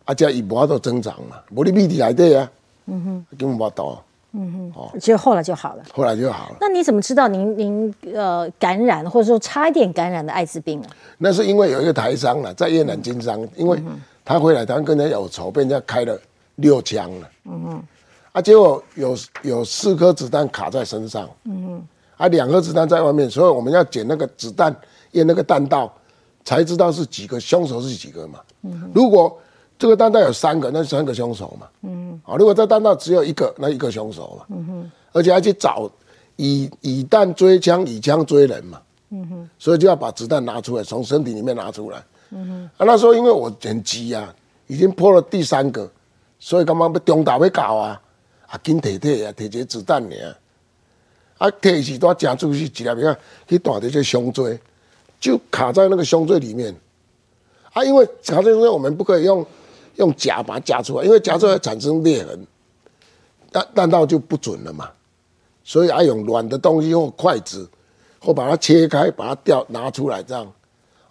[0.07, 2.49] 啊，这伊无法度增长嘛，无你秘体内底啊，
[2.85, 6.55] 嗯哼，根本无到，嗯哼，哦，就后来就好了，后来就好了。
[6.61, 10.87] 那你怎么知道您您呃感染或者说差一点感染的艾滋病啊？
[11.17, 13.77] 那是因为有一个台商了，在越南经商，因为
[14.23, 16.17] 他回来台湾跟人家有仇，被人家开了
[16.55, 17.83] 六枪了，嗯哼，
[18.31, 24.73] 啊，结果有有四颗子弹卡在身上，嗯哼，啊，两颗子弹在外面，所以我们要捡那个子弹
[25.11, 25.93] 验那个弹道，
[26.45, 29.37] 才知道是几个凶手是几个嘛，嗯哼，如果
[29.79, 31.67] 这个弹道有三个，那三个凶手嘛。
[31.83, 32.19] 嗯。
[32.25, 34.45] 啊，如果这弹道只有一个，那一个凶手嘛。
[34.49, 34.91] 嗯哼。
[35.11, 35.89] 而且还去找
[36.35, 38.81] 以以弹追枪，以枪追人嘛。
[39.09, 39.49] 嗯哼。
[39.59, 42.03] 所以就要把子弹拿出来，从身体里面拿出来。
[42.31, 42.69] 嗯哼。
[42.77, 44.33] 啊，那时候因为我很急啊，
[44.65, 45.87] 已经破了第三个，
[46.39, 48.01] 所以刚刚被中岛被搞啊，
[48.47, 50.15] 啊，紧提提啊，提一个子弹呢。
[51.37, 54.59] 啊，提起都夹住去，一粒个去打这些胸椎，
[55.19, 56.75] 就卡在那个胸椎里面。
[57.73, 59.45] 啊，因为卡在胸椎，我们不可以用。
[59.97, 62.47] 用夹把它夹出来，因为夹出来产生裂痕，
[63.51, 64.89] 弹弹道就不准了嘛。
[65.63, 67.69] 所以要用软的东西，用筷子
[68.19, 70.49] 或把它切开，把它掉拿出来这样。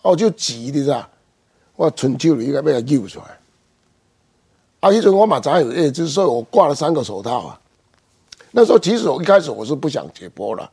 [0.02, 1.10] 我就急的是吧？
[1.74, 3.38] 我春秋里应该把它揪出来。
[4.80, 7.60] 啊，迄阵我嘛知有叶子，所以我挂了三个手套啊。
[8.52, 10.70] 那时候其实我一开始我是不想解剖了，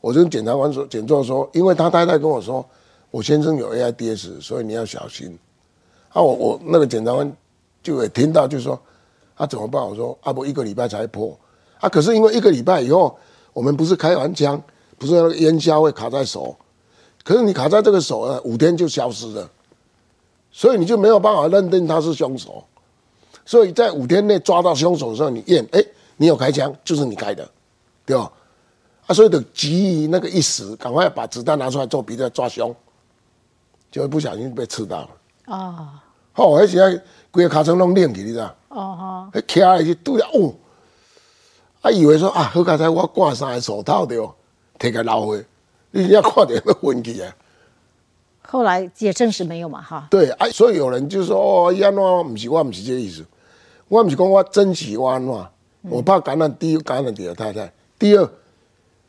[0.00, 2.66] 我跟检察官说，检状说，因为他太太跟我说，
[3.10, 5.38] 我先生有 AIDS，所以你要小心。
[6.08, 7.36] 啊，我我那个检察官
[7.82, 8.80] 就也听到，就是说，
[9.34, 9.82] 啊怎么办？
[9.82, 11.38] 我说啊不，一个礼拜才破。
[11.80, 13.18] 啊，可是因为一个礼拜以后，
[13.52, 14.62] 我们不是开完枪，
[14.98, 16.56] 不是那个烟硝会卡在手，
[17.24, 19.50] 可是你卡在这个手呢，五天就消失了，
[20.50, 22.64] 所以你就没有办法认定他是凶手。
[23.44, 25.84] 所以在五天内抓到凶手的时候，你验，哎。
[26.18, 27.50] 你有开枪，就是你开的，
[28.06, 28.30] 对吧？
[29.06, 32.72] 啊，所以得急于那个一时，赶快把子弹拿出来做比较抓凶，
[33.90, 35.08] 就不小心被刺到了。
[35.46, 35.88] 哦，
[36.32, 38.54] 好，而且规个尻川拢冷去，你知道？
[38.68, 40.54] 哦哈，起来去对了，哦，
[41.80, 44.32] 啊，以为说啊，好刚才我挂三个手套着哦，
[44.78, 45.44] 摕个捞回，
[45.90, 47.34] 你要看着要昏去啊。
[48.46, 50.06] 后来也证实没有嘛，哈。
[50.10, 53.24] 对，啊，所以有人就说哦，伊安怎不是我，不是这意思，
[53.88, 55.46] 我不是讲我真喜欢安怎。
[55.90, 58.30] 我怕感染，第一感染你的太太，第二，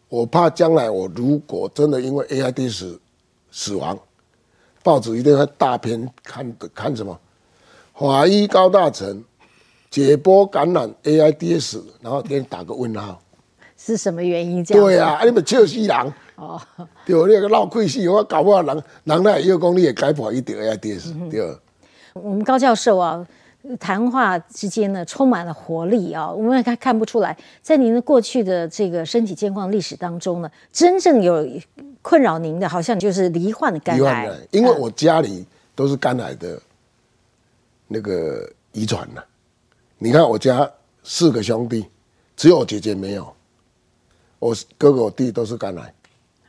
[0.10, 2.98] 我怕将来我如果真的因为 AIDS
[3.52, 3.96] 死亡，
[4.82, 7.20] 报纸一定会大篇看看什么，
[8.08, 9.24] 法医高大成
[9.90, 13.22] 解剖感染 AIDS，然后给你打个问号，
[13.78, 14.84] 是什么原因这样？
[14.84, 16.62] 对啊，你们笑死人哦，
[17.06, 21.58] 对，那个闹鬼死，我搞不好人人那又讲你也解剖一点 AIDS，对。
[22.14, 23.26] 我们高教授啊。
[23.80, 26.30] 谈话之间呢，充满了活力啊！
[26.30, 31.48] 我们看看不出来，在您的过去的这个身体健康历史当中呢，真正有
[32.02, 34.30] 困扰您的，好像就是罹患的肝癌。
[34.52, 36.62] 因为我家里都是肝癌的
[37.94, 39.22] 那个遗传呢。
[40.00, 40.70] 你看我家
[41.04, 41.86] 四个兄弟，
[42.36, 43.32] 只有我姐姐没有，
[44.40, 45.94] 我哥哥我弟都是肝癌。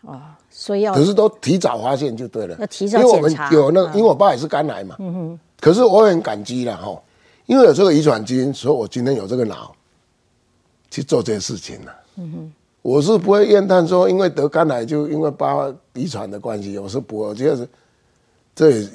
[0.01, 2.57] 哦，所以要可是都提早发现就对了。
[2.59, 3.53] 要提早检查。
[3.53, 4.97] 有那，因为我爸也是肝癌嘛。
[4.99, 5.41] 嗯哼。
[5.61, 7.01] 可是我很感激了哈，
[7.47, 9.75] 因为有这个遗传基因，所以我今天有这个脑
[10.91, 11.95] 去做这些事情了。
[12.17, 12.53] 嗯哼，
[12.83, 17.69] 我是不会怨叹说，因为得肝癌就因为爸遗传的关系，我是不会，我觉得
[18.55, 18.89] 这也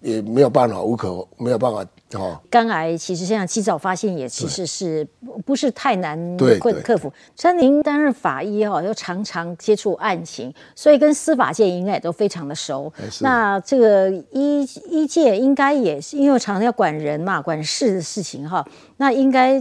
[0.00, 1.84] 也没有办法，无可没有办法。
[2.14, 5.04] 哦，肝癌其实现在及早发现也其实是
[5.44, 7.12] 不是太难克克服。
[7.34, 12.92] 像您担任法医哈，又常常接触案情，所以跟司法界应该也都非常的熟。
[13.20, 18.64] 那这个医医界应该也是因为常常要管人嘛，管事的事情哈。
[18.98, 19.60] 那应该，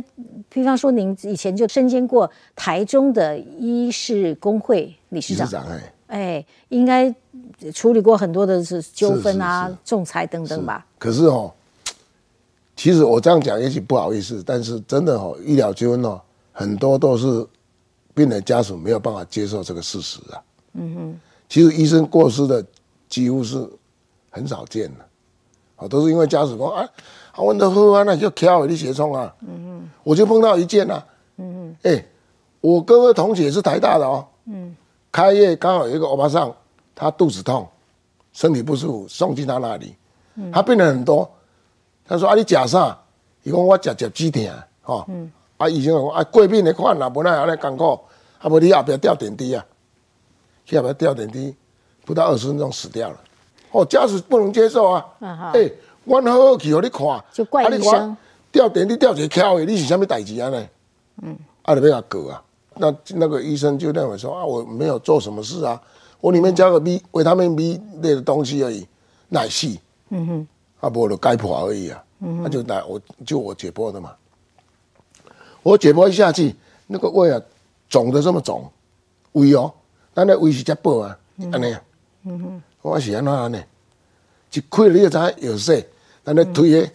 [0.49, 5.92] 比方说您以前就身兼过台中的医事工会理事长，哎，
[6.69, 7.13] 应该
[7.73, 10.85] 处理过很多的是纠纷啊、仲裁等等吧。
[10.97, 11.51] 可是哦。
[12.75, 16.19] 其实我这样讲也许不好意思，但是真的哦，医疗纠纷哦，
[16.51, 17.45] 很多都是
[18.15, 20.41] 病人家属没有办法接受这个事实啊。
[20.73, 21.19] 嗯哼。
[21.47, 22.65] 其实医生过失的
[23.07, 23.69] 几乎是
[24.31, 25.05] 很少见的，
[25.77, 26.89] 哦，都是因为家属说啊，
[27.33, 29.33] 啊，问的喝啊，那就挑你血冲啊。
[29.41, 29.89] 嗯哼。
[30.03, 31.05] 我就碰到一件啊。
[31.37, 31.91] 嗯哼。
[31.91, 32.03] 哎，
[32.59, 34.25] 我哥哥同学是台大的哦。
[34.45, 34.75] 嗯。
[35.13, 36.51] 开业刚好有一个欧巴桑，
[36.95, 37.67] 他肚子痛，
[38.33, 39.95] 身体不舒服，送进他那里。
[40.33, 40.51] 嗯。
[40.51, 41.29] 他病人很多。
[42.05, 42.97] 他说：“啊，你食啥？
[43.43, 45.07] 伊讲我食食止疼，吼。
[45.57, 47.99] 啊，医生讲啊，过敏的款啦，无奈安尼艰苦。
[48.39, 49.63] 啊，无你后壁吊点滴啊，
[50.65, 51.55] 去后壁吊点滴，
[52.03, 53.17] 不到二十分钟死掉了。
[53.71, 55.05] 哦，家属不能接受啊。
[55.53, 55.71] 哎，
[56.05, 57.23] 我好好去，互你看。
[57.31, 58.17] 就怪医生。
[58.51, 60.67] 吊点滴吊一个巧的，你是啥物代志安尼？
[61.21, 61.37] 嗯。
[61.61, 62.43] 啊，就要告啊。
[62.75, 65.81] 那那个医生就认为说啊，我没有做什么事啊，
[66.19, 68.87] 我里面加个 B 维他命 B 类的东西而已，
[69.29, 69.79] 奶昔。
[70.09, 70.47] 嗯哼。
[70.79, 74.13] 啊，不就该破而已啊，那就来我就我解剖的嘛。
[75.61, 76.53] 我解剖一下去，
[76.87, 77.41] 那个胃啊
[77.87, 78.69] 肿的这么肿，
[79.31, 79.73] 胃哦，
[80.13, 81.17] 咱那胃是只薄啊，
[81.53, 81.81] 安尼啊。
[82.25, 83.63] 嗯哼，我是安怎安尼？
[84.51, 85.89] 一开了你就知有事，
[86.25, 86.91] 咱那推的，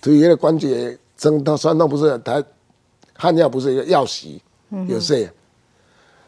[0.00, 2.40] 推的关节疼痛酸痛不是他
[3.14, 4.40] 汗药不是一个药洗
[4.86, 5.32] 有事。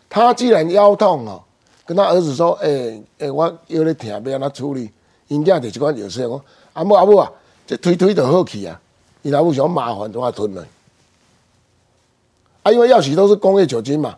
[0.08, 1.42] 他既然腰痛哦，
[1.84, 4.90] 跟他儿子说，哎哎，我腰咧疼，要安怎处理？
[5.28, 6.40] 因家就一款药水讲。
[6.72, 7.30] 阿母阿母啊，
[7.66, 8.80] 这推推就好去啊！
[9.22, 10.66] 你阿母想麻烦，都要吞了。
[12.62, 14.16] 啊，因为药洗都是工业酒精嘛，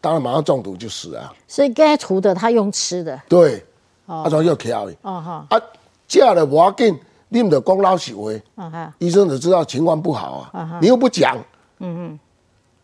[0.00, 1.32] 当然马上中毒就死啊。
[1.48, 3.20] 所以该涂的他用吃的。
[3.28, 3.64] 对，
[4.06, 4.92] 啊，种要调的。
[5.02, 5.46] 哦哈。
[5.50, 5.60] 啊，
[6.06, 6.96] 嫁了不要紧，
[7.28, 8.30] 你们的光老实话。
[8.54, 8.94] 啊哈。
[8.98, 10.50] 医生就知道情况不好啊。
[10.52, 10.78] 啊哈。
[10.80, 11.36] 你又不讲。
[11.78, 12.20] 嗯嗯。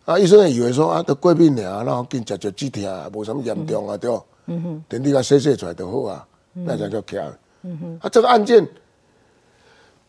[0.09, 4.11] 啊，医生以为说啊，得过敏了，然后紧食食止疼，无什么严重啊，对。
[4.47, 4.85] 嗯哼。
[4.88, 7.31] 等你甲洗洗出来就好啊，那才叫强。
[7.61, 8.66] 嗯哼，啊，这个案件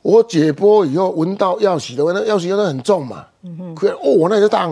[0.02, 3.28] 我解剖以后闻到药洗的味道，药洗味道很重嘛。
[3.42, 4.72] 嗯哼，可哦，我那就当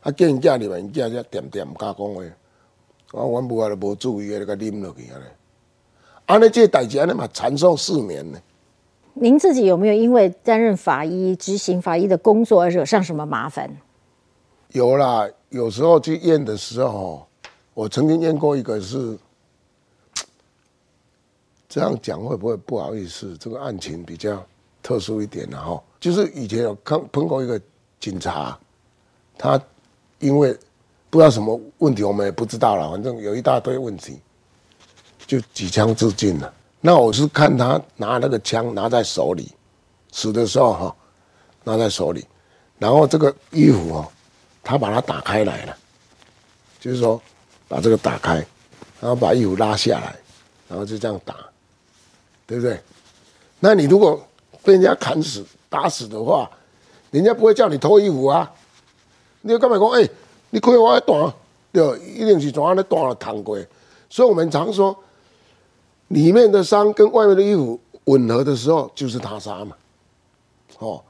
[0.00, 2.22] 啊，叫人家里面，人家就点点唔敢讲话。
[3.12, 5.26] 我我无啊，无注意，个啉落去啊咧。
[6.24, 8.38] 安尼这代志安尼嘛缠寿四年呢。
[9.12, 13.70] 您自己有没有因为担任法医、执行法医的工作而惹上什么麻烦？
[14.72, 17.26] 有啦，有时候去验的时候，
[17.74, 19.16] 我曾经验过一个是，
[21.68, 23.36] 这样讲会不会不好意思？
[23.38, 24.44] 这个案情比较
[24.82, 27.60] 特殊一点的哈，就是以前有碰碰过一个
[27.98, 28.58] 警察，
[29.38, 29.60] 他
[30.18, 30.56] 因为
[31.08, 34.18] 不知道什么问题，我们也不知道了，反正有一大堆问题，
[35.26, 36.52] 就举枪自尽了。
[36.80, 39.50] 那我是看他拿那个枪拿在手里，
[40.12, 40.96] 死的时候哈，
[41.64, 42.26] 拿在手里，
[42.78, 44.08] 然后这个衣服哦，
[44.66, 45.76] 他把它打开来了，
[46.80, 47.22] 就是说
[47.68, 48.34] 把这个打开，
[49.00, 50.16] 然后把衣服拉下来，
[50.66, 51.36] 然后就这样打，
[52.46, 52.80] 对不对？
[53.60, 54.20] 那你如果
[54.64, 56.50] 被人家砍死、打死的话，
[57.12, 58.52] 人家不会叫你脱衣服啊。
[59.42, 59.88] 你要干嘛讲？
[59.90, 60.08] 哎，
[60.50, 61.32] 你可以往外断，
[61.70, 63.56] 对，一定是从那断了烫过。
[64.10, 64.96] 所以我们常说。
[66.08, 69.74] 里面的伤跟外面的衣服吻合的时候，就是他杀嘛。
[70.78, 71.02] 哦，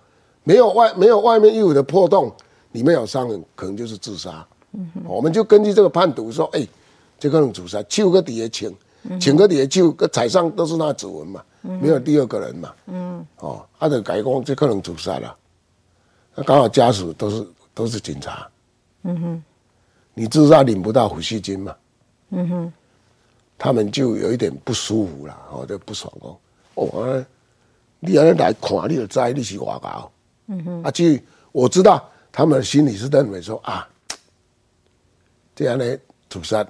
[0.43, 2.35] 没有外没有外面衣服的破洞，
[2.77, 4.47] 里面有伤痕，可能就是自杀。
[4.73, 6.69] 嗯我们就根据这个判读说，哎，
[7.19, 8.77] 这个人自杀，手个底下请，
[9.19, 12.75] 请个底下手个踩上都是那指纹嘛，没有第二个人嘛。
[12.87, 13.27] 嗯。
[13.39, 15.35] 哦，他的改工这个人自杀了，
[16.35, 18.47] 那刚好家属都是都是警察。
[19.05, 19.45] 嗯哼。
[20.13, 21.75] 你自杀领不到抚恤金嘛？
[22.31, 22.73] 嗯哼。
[23.57, 26.37] 他们就有一点不舒服了，哦，就不爽哦。
[26.75, 27.25] 哦，
[28.01, 30.13] 你安尼来看，你就知你是外高。
[30.49, 30.83] 嗯哼。
[30.83, 33.89] 啊，至于我知道，他们心里是认为说啊，
[35.55, 36.63] 这样呢，自杀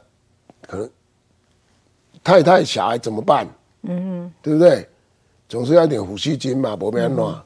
[0.64, 0.88] 可能
[2.22, 3.44] 太太小孩怎么办？
[3.82, 4.32] 嗯哼。
[4.40, 4.88] 对不对？
[5.48, 7.42] 总是要点抚恤金嘛，不免乱。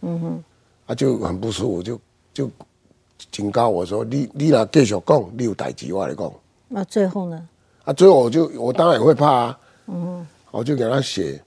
[0.00, 0.44] 嗯哼。
[0.86, 2.00] 啊，就很不舒服，就
[2.32, 2.50] 就
[3.30, 6.32] 警告我说：“你你若继续讲，你有代志我来讲。”
[6.66, 7.48] 那最后呢？
[7.84, 11.40] 啊，最后我就我当然也会怕啊，嗯，我就给他写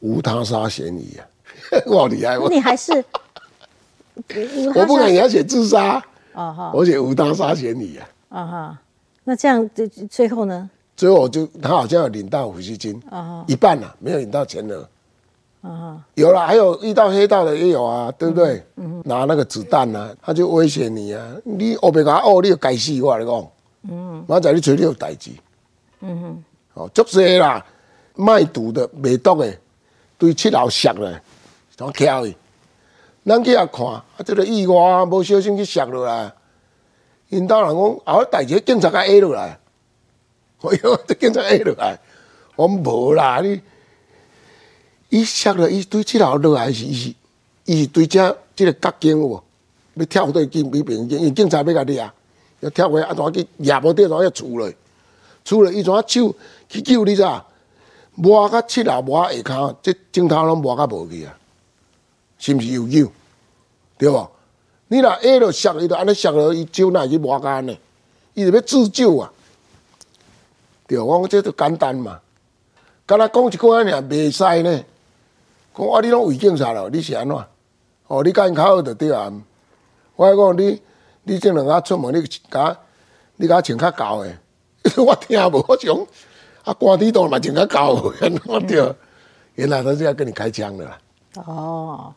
[0.00, 1.22] 无他杀嫌疑啊，
[1.86, 3.04] 我好厉害，你还是
[4.74, 6.02] 我不敢给他写自杀，
[6.32, 8.78] 啊哈，我写无他杀嫌疑啊，啊哈，
[9.24, 10.68] 那这样最最后呢？
[10.96, 14.88] 最后我就他好像有领到抚恤金啊哈，一半啊，没有领到钱额，
[15.62, 18.64] 啊哈，有了，还有遇到黑道的也有啊，对不对？
[18.76, 23.48] 嗯，拿那个子弹啊，他就威胁你啊，你我别他哦，你要该死我来讲，
[23.88, 25.30] 嗯，马仔你找你有代志。
[26.00, 27.64] 嗯哼，哦，足些啦，
[28.16, 29.56] 卖毒的、卖毒的，
[30.16, 31.20] 对七楼摔咧，
[31.76, 32.36] 怎巧伊？
[33.28, 36.32] 咱去遐看，啊，这个意外无小心去摔落来，
[37.28, 39.58] 因兜人讲，啊，代志警察甲下落来，
[40.62, 41.98] 哎呦，这警察下落来，
[42.56, 43.60] 我无啦，你，
[45.10, 47.14] 伊摔落，伊对即头落来是，伊是，
[47.66, 49.42] 伊是对这这个角警有无？
[49.94, 52.12] 要跳对警比别警，因警察要甲你啊，
[52.60, 54.74] 要跳过啊，怎去也无对，怎要出来？
[55.44, 56.34] 除了一双手
[56.68, 57.44] 去救你咋？
[58.14, 61.37] 抹甲七楼抹下骹，这镜头拢抹甲无去啊？
[62.38, 63.10] 是毋是有救？
[63.98, 64.30] 对无？
[64.88, 67.78] 你若下落摔，伊就安尼摔落，伊手哪会去摸到安尼？
[68.34, 69.30] 伊是要自救啊？
[70.86, 72.20] 对，我讲这都简单嘛。
[73.04, 74.84] 敢若讲一句安尼袂使呢？
[75.76, 77.36] 讲啊，你拢违警察了，你是安怎？
[78.06, 79.30] 哦，你甲因较好就对啊。
[80.16, 80.80] 我讲你，
[81.24, 82.76] 你这两下出门，你甲
[83.36, 84.38] 你甲穿较厚诶。
[84.96, 85.94] 我听无，我讲
[86.64, 87.90] 啊，官地都嘛真较高，
[88.46, 88.94] 我对，
[89.56, 90.98] 原来他是要跟你开枪的啦。
[91.44, 92.14] 哦，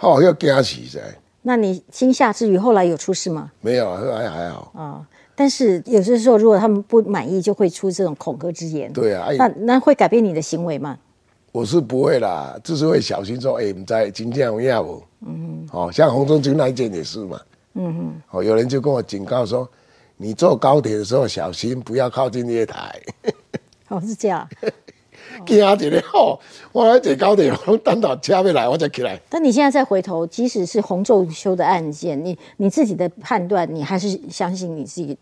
[0.00, 1.00] 好要惊死噻。
[1.42, 3.50] 那你惊吓之余，后来有出事吗？
[3.60, 4.72] 没有，后来还好。
[4.74, 8.92] 啊，但是有些时候，如果他们不满意，就会出这种恐吓之言。
[8.92, 10.96] 对啊，那那会改变你的行为吗？
[11.52, 15.02] 我是不会啦，就是会小心说，哎，唔在今天有要不？
[15.26, 15.78] 嗯哼。
[15.78, 17.40] 哦，像洪忠军那一件也是嘛。
[17.74, 18.22] 嗯哼。
[18.30, 19.68] 哦，有人就跟我警告说。
[20.20, 23.00] 你坐高铁的时候小心，不要靠近月台。
[23.86, 24.48] 哦，是这样。
[25.46, 26.38] 惊一个吼，
[26.72, 29.20] 我来坐高铁，我等到车要来，我才起来。
[29.28, 35.16] 但你现在再回头，即使是洪仲修的案件，你你自己的判断，你还是相信你自己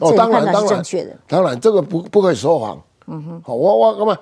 [0.00, 1.16] 哦，当然当然正确的。
[1.26, 2.82] 当然，这个不不可以说谎。
[3.06, 3.42] 嗯哼。
[3.44, 4.18] 好，我我干嘛？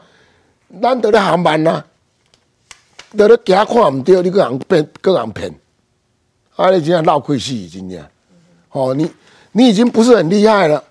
[0.68, 1.84] 难得的航班呐，
[3.16, 5.54] 得了行看唔对，你个人骗，个人骗，
[6.56, 8.04] 啊，你真正闹亏死，真正。
[8.70, 9.10] 哦，你。
[9.52, 10.84] 你已经不是很厉害了，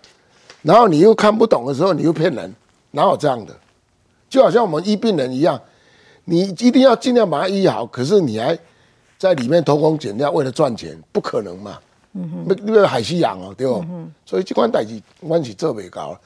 [0.63, 2.54] 然后你又看不懂的时候，你又骗人，
[2.91, 3.56] 哪有这样的？
[4.30, 5.60] 就好像我们医病人一样，
[6.26, 8.58] 你一定要尽量把它医好，可是你还
[9.18, 11.80] 在里面偷工减料，为了赚钱，不可能嘛？
[12.13, 13.84] 嗯哼，那个海西洋哦，对不？
[14.26, 16.18] 所以这关代志关系特别高。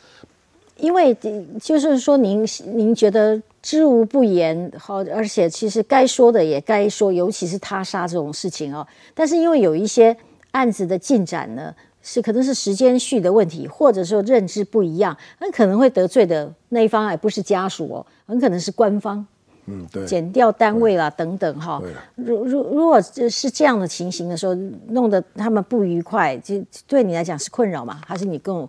[0.77, 1.15] 因为
[1.61, 8.87] 就是说，您您觉得知无不言，好，而且其实该说的也该说，尤其是他杀这种事情哦。
[9.13, 10.15] 但是因为有一些
[10.51, 11.73] 案子的进展呢。
[12.01, 19.25] 是可能是时间序的问题，或者说认知不一样，很可能会得罪的那一方还不是家属哦，很可能是官方。
[19.67, 21.79] 嗯，对，减掉单位啦等等哈。
[22.15, 24.55] 如如如果是这样的情形的时候，
[24.87, 26.55] 弄得他们不愉快，就
[26.87, 28.01] 对你来讲是困扰吗？
[28.03, 28.67] 还是你更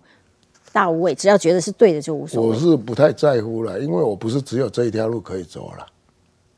[0.71, 1.15] 大无畏？
[1.15, 2.49] 只要觉得是对的就无所谓。
[2.49, 5.85] 我是不太在乎了，因为我不是只有这一条路可以走了。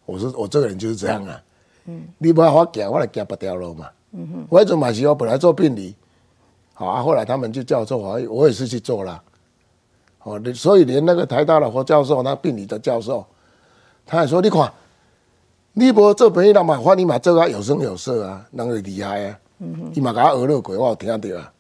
[0.06, 1.42] 我是我这个人就是这样啊。
[1.86, 2.04] 嗯。
[2.18, 3.88] 你不要我行，我来行别条路嘛。
[4.12, 4.46] 嗯哼。
[4.50, 5.96] 我一种马西我本来做病理，
[6.78, 9.24] 好啊，后来他们就教做我，我也是去做了。
[10.24, 13.26] 哦，所以连那个台大的何教授，那病理的教授。
[14.06, 14.72] 他也说：“你看，
[15.74, 19.40] 你无做病人嘛，反你嘛做个有声有色啊，人会厉害啊。
[19.94, 21.54] 伊嘛甲我学了过，我有听到啊。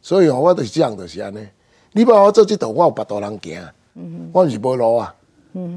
[0.00, 1.46] 所以哦，我就是这样就是安尼。
[1.92, 3.60] 你不我做这道，我有别多人行，
[4.32, 5.14] 我是无路啊。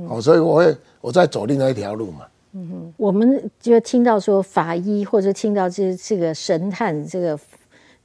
[0.07, 2.25] 哦，所以我会我在走另外一条路嘛。
[2.53, 7.35] 嗯哼我们就听到说法医，或者听到这这个神探，这个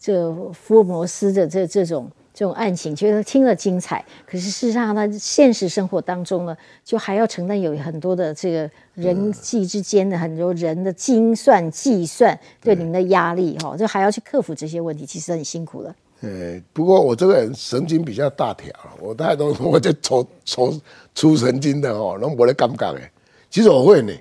[0.00, 15.92] 这福尔摩斯的这这种。”这种案情觉得听了精彩，可是事实上，他现实生活当中呢，就还要承担有很多的这个人际之间的很多人的精算计算，对你们的压力哈，就还要去克服这些问题，其实很辛苦了。
[16.20, 20.80] 呃，不过我这个人神经比较大条，我太多我就抽抽
[21.16, 23.10] 出神经的哦，拢无咧尴尬哎。
[23.50, 24.12] 其实我会呢，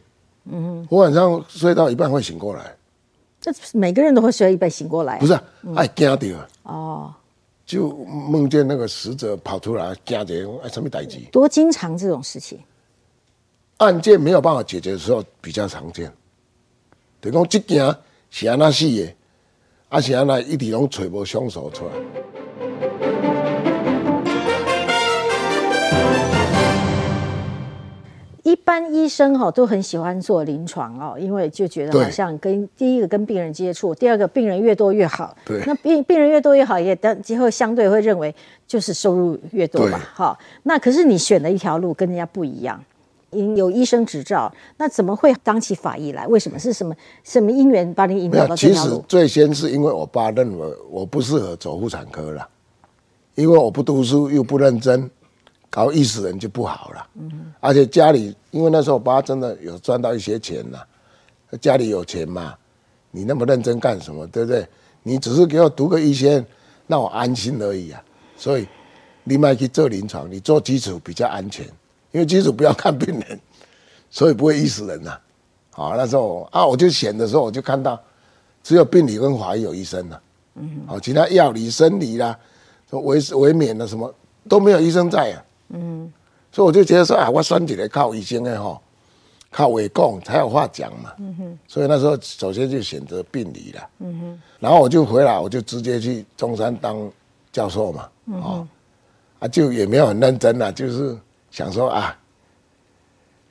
[0.46, 2.76] 嗯，我晚上睡到一半会醒过来。
[3.52, 5.20] 这每个人都会睡到一半醒过来？
[5.20, 5.40] 不是，
[5.76, 7.14] 爱惊到哦。
[7.66, 10.34] 就梦见那个死者跑出来，惊着
[10.64, 11.20] 哎，什么代志？
[11.32, 12.60] 多经常这种事情？
[13.78, 16.12] 案件没有办法解决的时候比较常见。
[17.20, 17.96] 等于讲这件
[18.30, 19.14] 是安那死的，
[19.90, 21.92] 啊是安那一直拢找无凶手出来。
[28.48, 35.36] 一般医生哈都很喜欢做临床哦，因为就觉得好像跟第一个跟病人接触，第二个病人越多越好。
[35.44, 38.34] 对，那病病人越多越好，也等之后相对会认为
[38.66, 40.00] 就是收入越多吧。
[40.16, 42.82] 哈，那可是你选的一条路跟人家不一样，
[43.32, 46.26] 有医生执照，那怎么会当起法医来？
[46.28, 46.58] 为什么？
[46.58, 48.92] 是什么什么因缘把你引导到这条路？
[48.92, 52.48] 其实最先是因为我爸认为我不适合走妇产科了，
[53.36, 55.12] 因为我不读书又不认真。
[55.70, 60.80] 搞意思人就不好了，嗯，而且家里因为那时候我爸真的有赚到一些钱呐，
[61.60, 62.56] 家里有钱嘛，
[63.12, 64.68] 你那么认真干什么，对不对？
[65.04, 66.44] 你只是给我读个医学，
[66.88, 68.04] 让我安心而已啊。
[68.36, 68.68] 所以
[69.24, 71.66] 你卖去做临床，你做基础比较安全，
[72.12, 73.40] 因为基础不要看病人，
[74.10, 75.18] 所以不会医死人呐。
[75.72, 78.02] 好，那时候啊，我就选的时候我就看到，
[78.64, 80.22] 只有病理跟法医有医生了，
[80.56, 82.38] 嗯，好，其他药理、生理啦，
[82.90, 84.14] 说维维免的什么
[84.50, 85.44] 都没有医生在啊。
[85.70, 86.12] 嗯，
[86.52, 88.80] 所以我就觉得说啊，我选起来靠医生的哈，
[89.52, 91.14] 靠伟讲才有话讲嘛。
[91.20, 93.90] 嗯哼，所以那时候首先就选择病理了。
[94.00, 97.12] 嗯哼，然后我就回来，我就直接去中山当
[97.52, 98.10] 教授嘛。
[98.26, 98.68] 哦，
[99.40, 101.18] 啊，就也没有很认真啦，就是
[101.52, 102.18] 想说啊，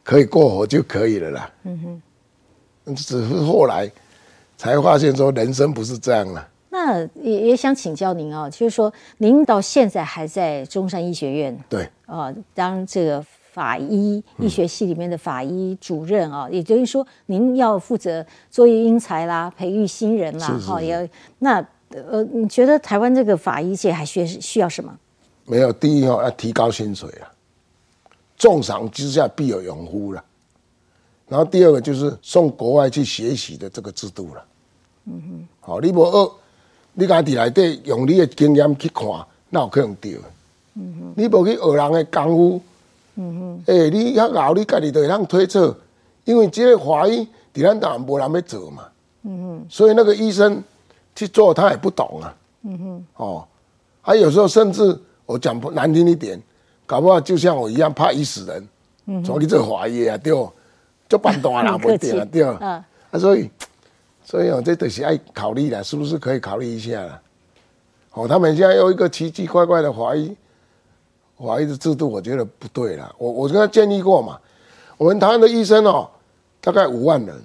[0.03, 1.51] 可以过活就可以了啦。
[1.65, 2.03] 嗯
[2.85, 3.91] 哼，只是后来
[4.57, 6.49] 才发现说人生不是这样了。
[6.69, 13.21] 那也也想请教您啊，就是说您到现在还在中山医学院对啊，当这个
[13.53, 21.09] 法医医学系里面的法医主任啊，也就是说您要负责作育英才啦，培育新人啦，哈，也
[21.41, 24.97] 那呃，你觉得台湾这个法医界还需需要什么？
[25.45, 27.31] 没有，第一哈要提高薪水啊，
[28.37, 30.25] 重赏之下必有勇夫了。
[31.29, 34.45] 然后第二个就是送国外去学习的这个制度了。
[35.07, 36.33] 嗯哼，好，你无二。
[36.99, 39.07] 你家己内底用你的经验去看，
[39.51, 40.19] 那有可能对。
[40.77, 42.63] 嗯，你无去学人的功夫。
[43.17, 45.75] 嗯哼，诶，你较老，你家己就会通推测，
[46.25, 48.85] 因为这个华医伫咱台湾无人要做嘛。
[49.23, 50.63] 嗯哼，所以那个医生
[51.15, 52.35] 去做，他也不懂啊。
[52.63, 53.49] 嗯哼，哦，
[54.03, 56.41] 还有时候甚至我讲难听一点，
[56.85, 58.69] 搞不好就像我一样怕医死人。
[59.07, 60.33] 嗯从你这华医啊，对，
[61.09, 62.43] 就半大啦，不对啊，对。
[62.43, 62.85] 啊，
[63.19, 63.51] 所以。
[64.29, 67.23] 所以哦，这都是爱考虑的，是不是可以考虑一下了？
[68.13, 70.37] 哦，他们现在有一个奇奇怪怪的华裔，
[71.37, 73.15] 华裔的制度，我觉得不对了。
[73.19, 74.39] 我我跟他建议过嘛，
[74.97, 76.09] 我们台湾的医生哦，
[76.61, 77.43] 大概五万人，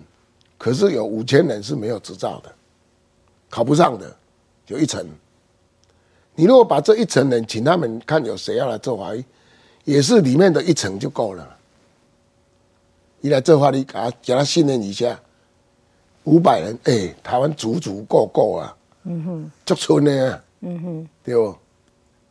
[0.58, 2.52] 可是有五千人是没有执照的，
[3.50, 4.16] 考不上的，
[4.68, 5.06] 有一层。
[6.36, 9.24] 你如果把这一层人请他们看有谁要来做法医，
[9.84, 11.58] 也是里面的一层就够了。
[13.20, 15.20] 一来做法医，给他给他训练一下。
[16.24, 18.78] 五百人，哎，台湾足足够够啊！
[19.06, 20.42] 嗯哼，足村呢？
[20.60, 21.56] 嗯哼，对不？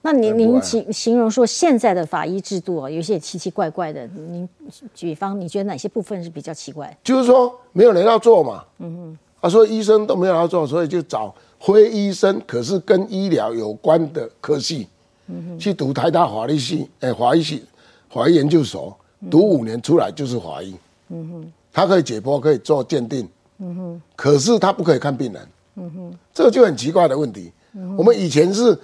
[0.03, 4.07] 那您您形形容说现在的法医制度啊，有些奇奇怪怪的。
[4.07, 4.49] 您
[4.95, 6.97] 举方，你觉得哪些部分是比较奇怪？
[7.05, 8.65] 就是说没有人要做嘛。
[8.79, 14.89] 嗯哼，啊，所以医生都没有要做，所以就找非医生，可是跟医疗有关的科系，
[15.27, 17.63] 嗯哼去读台大法律系，哎，法医系，
[18.09, 18.97] 法医研究所，
[19.31, 20.75] 读五年出来就是法医。
[21.11, 23.29] 嗯哼，他可以解剖，可以做鉴定。
[23.59, 25.49] 嗯哼，可是他不可以看病人。
[25.77, 27.53] 嗯哼，这个就很奇怪的问题。
[27.97, 28.77] 我们以前是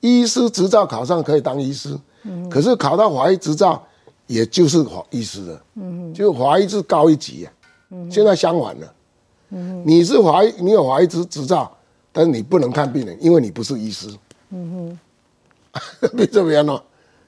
[0.00, 1.96] 医师执照考上可以当医师，
[2.50, 3.82] 可是考到法医执照，
[4.26, 5.62] 也就是法医师了。
[5.74, 7.52] 嗯，就法医是高一级啊。
[7.90, 8.94] 嗯，现在相反了。
[9.50, 11.70] 嗯你是法医，你有法医执执照，
[12.12, 14.08] 但是你不能看病人，因为你不是医师。
[14.50, 14.98] 嗯
[15.72, 16.80] 哼， 你怎么样呢？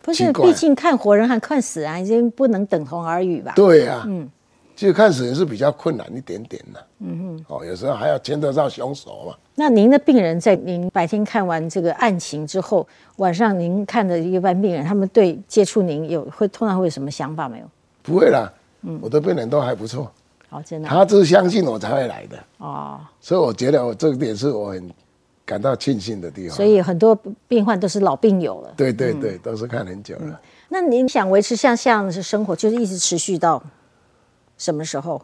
[0.03, 3.53] 不是，毕竟看活人和看死人已经不能等同而语吧？
[3.55, 4.03] 对呀。
[4.07, 4.29] 嗯。
[4.83, 9.37] 其实看死人是比较困难一点点的，嗯哼，哦，有时候还要牵得上凶手嘛。
[9.55, 12.85] 那您的病人在您白天看完这个案情之后，
[13.19, 17.65] 晚上您看的一般病人，他们对接触您有会通常会有什么想法没有？
[18.03, 20.11] 不会啦，嗯，我的病人都还不错，
[20.51, 24.91] 哦，真的，他只是相信我才会来的，哦，所以我觉得我这点是我很
[25.45, 26.57] 感到庆幸的地方。
[26.57, 27.17] 所以很多
[27.47, 30.41] 病患都是老病友了，对对对，都是看很久了。
[30.69, 33.63] 那您想维持像这样的生活，就是一直持续到？
[34.63, 35.21] 什么时候？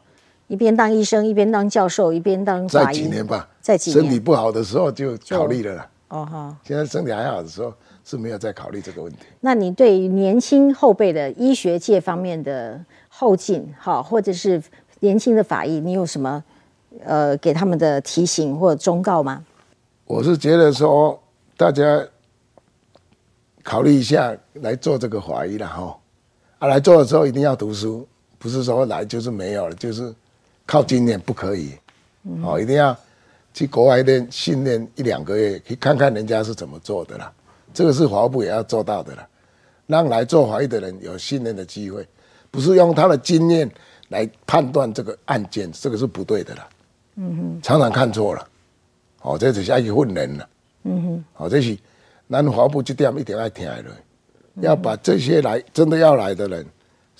[0.49, 2.97] 一边当医生，一边当教授，一边当法医。
[2.97, 4.01] 几年吧，在几年。
[4.01, 5.91] 身体不好的时候就考虑了啦。
[6.09, 6.57] 哦哈。
[6.65, 7.73] 现在身体还好的时候
[8.03, 9.19] 是没有再考虑这个问题。
[9.41, 14.61] 那你对于年轻后辈的医学界方面的后进，哈，或者是
[15.01, 16.43] 年轻的法医，你有什么
[17.05, 19.45] 呃给他们的提醒或忠告吗？
[20.07, 21.23] 我是觉得说，
[21.59, 22.05] 大家
[23.63, 25.97] 考虑一下来做这个法医了哈。
[26.59, 28.09] 啊，来做的时候一定要读书。
[28.39, 30.15] 不是说来就是没有了，就是
[30.65, 31.73] 靠经验不可以，
[32.43, 32.97] 哦，一定要
[33.53, 37.33] 去国外练训练一两个月，去看看人家是怎么做的啦。
[37.75, 39.27] 这个是法务部也要做到的啦，
[39.87, 42.07] 让来做法医的人有训练的机会，
[42.51, 43.71] 不是用他的经验
[44.09, 46.69] 来判断这个案件，这个是不对的啦。
[47.17, 48.49] 嗯哼，常常看错了，
[49.23, 50.49] 哦，这是下去混人了。
[50.85, 51.77] 嗯哼，哦，这是
[52.31, 53.85] 咱法务部这点一定要听的，
[54.61, 56.65] 要把这些来真的要来的人。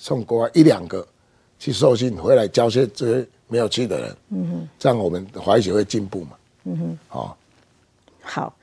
[0.01, 1.05] 送国外一两个
[1.59, 6.29] 去受训，回来教些这些没有去的人，嗯哼，这样我们华语学会进步嘛，
[6.63, 7.37] 嗯哼，好，
[8.21, 8.53] 好，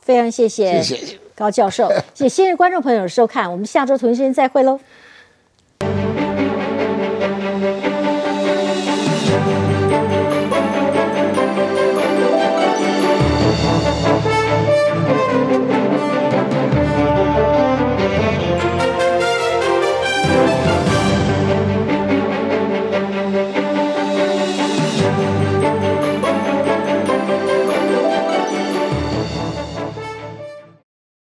[0.00, 1.18] 非常谢谢，谢谢。
[1.34, 4.78] 高教授，谢谢观众朋友收看，我们下周同一时间再会喽。